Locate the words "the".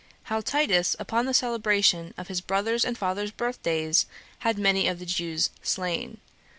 1.27-1.33, 4.97-5.05